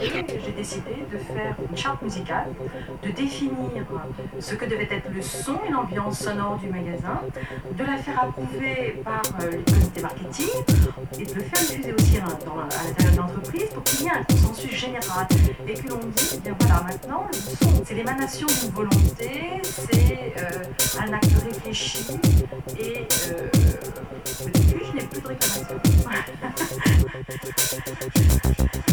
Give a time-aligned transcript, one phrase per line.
[0.00, 2.48] J'ai décidé de faire une charte musicale,
[3.02, 3.84] de définir
[4.38, 7.20] ce que devait être le son et l'ambiance sonore du magasin,
[7.72, 10.48] de la faire approuver par euh, les comités marketing
[11.18, 14.24] et de le faire diffuser aussi à, l'intérieur de l'entreprise pour qu'il y ait un
[14.24, 15.26] consensus général
[15.66, 20.34] et que l'on dise, eh bien voilà, maintenant le son, c'est l'émanation d'une volonté, c'est
[20.38, 22.06] euh, un acte réfléchi
[22.78, 23.48] et euh,
[24.46, 25.78] depuis, je n'ai plus de réclamation.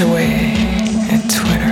[0.00, 0.52] away
[1.10, 1.67] at Twitter.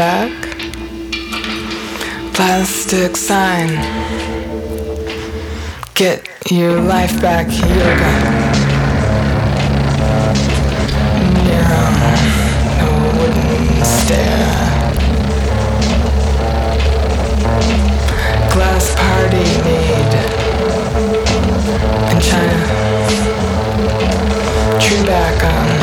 [0.00, 0.32] back.
[2.32, 3.68] Plastic sign.
[5.94, 8.12] Get your life back yoga.
[11.44, 11.84] Neuro,
[12.78, 14.40] no wooden stair.
[18.54, 20.14] Glass party made
[22.10, 22.60] in China.
[24.80, 25.79] True back on.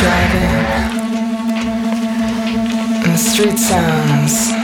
[0.00, 0.50] driving.
[3.04, 4.56] And the street sounds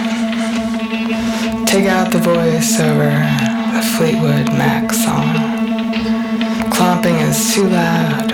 [1.73, 3.13] take out the voiceover,
[3.73, 6.71] the Fleetwood Mac song.
[6.71, 8.31] Clomping is too loud.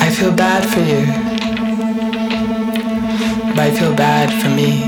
[0.00, 1.06] I feel bad for you.
[3.54, 4.82] But I feel bad for me.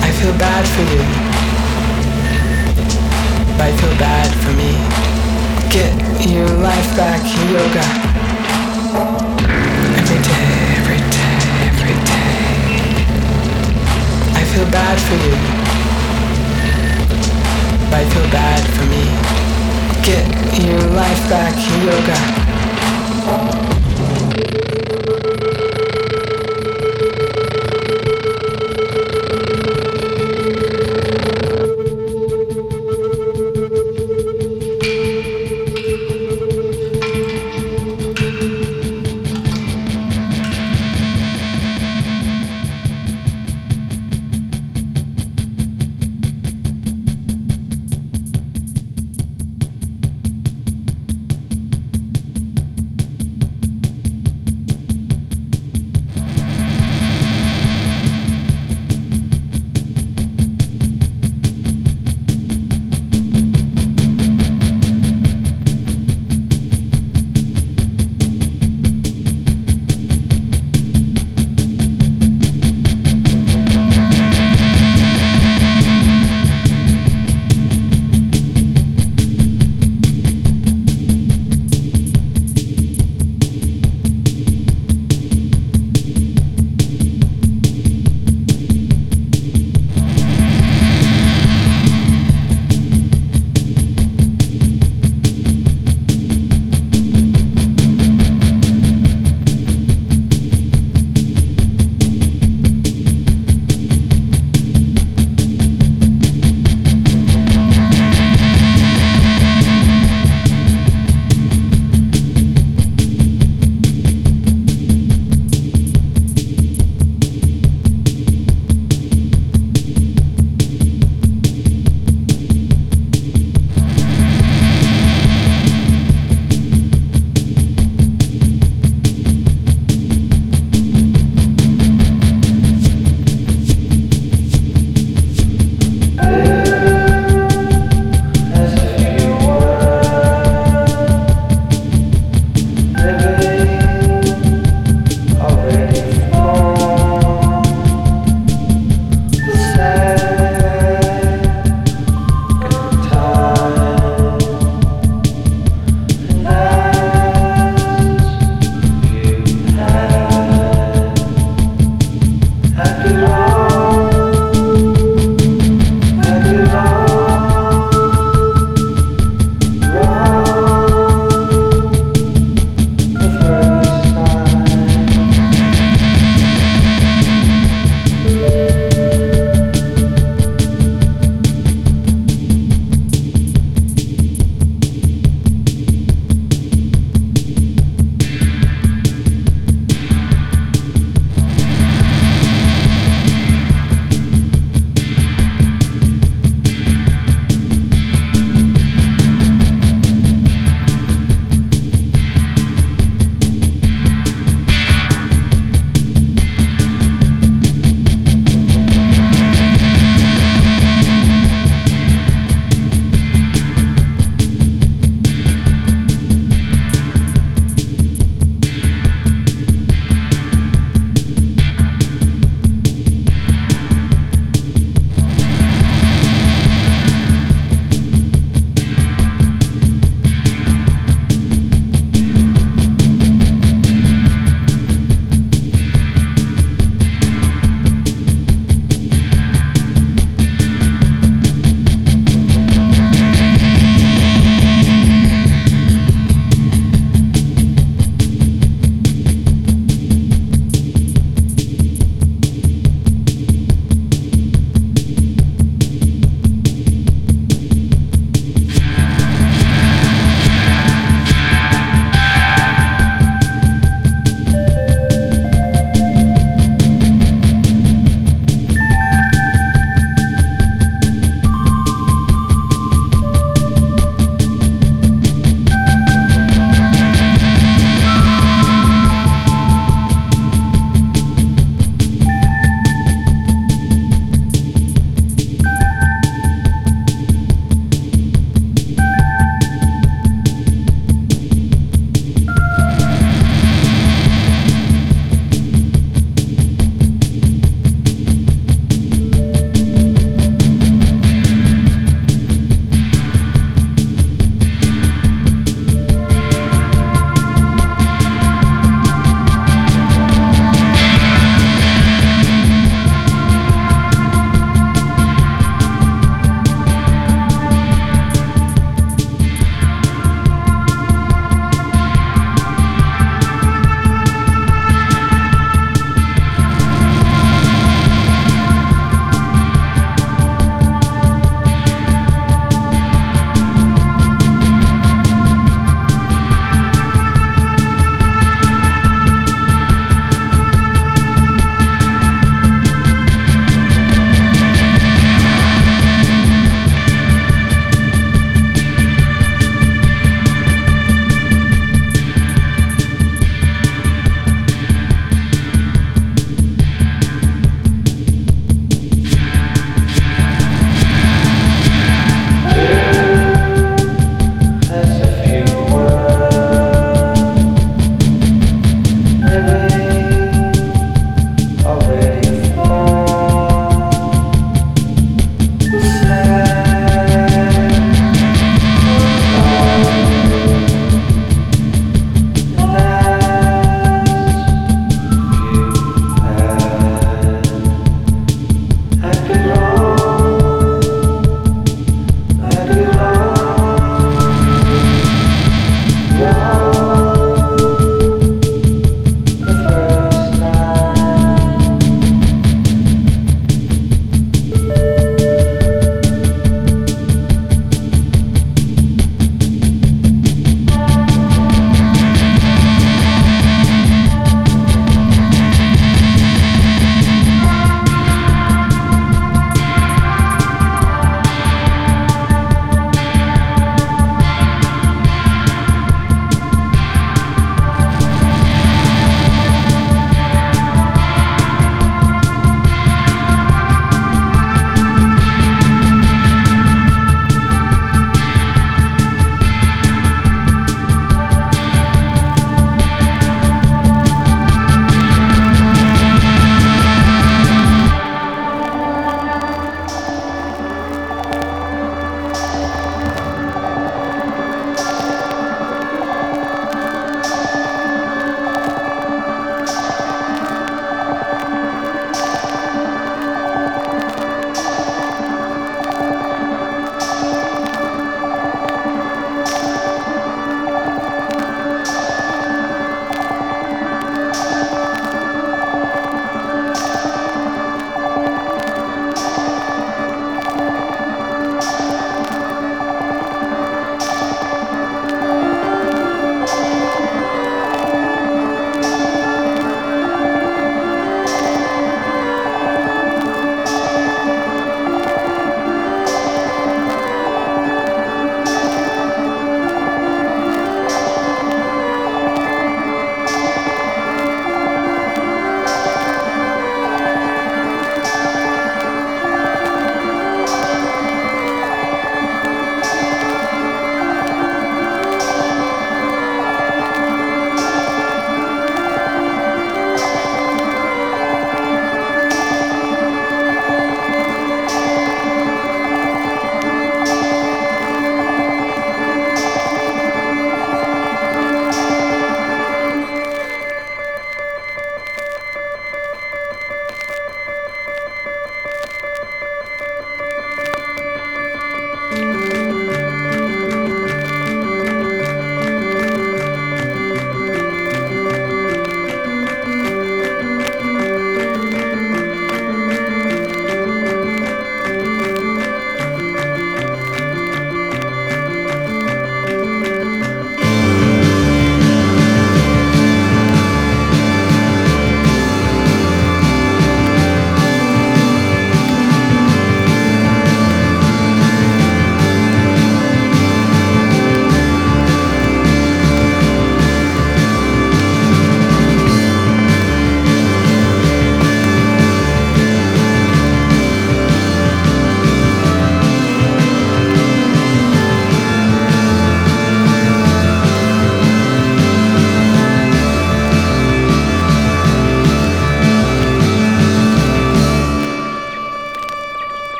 [0.00, 1.27] I feel bad for you.
[3.60, 4.72] I feel bad for me.
[5.68, 5.92] Get
[6.28, 7.84] your life back, yoga.
[9.98, 10.48] Every day,
[10.78, 11.36] every day,
[11.68, 12.38] every day.
[14.34, 15.34] I feel bad for you.
[17.90, 19.04] I feel bad for me.
[20.06, 20.26] Get
[20.64, 22.18] your life back, yoga.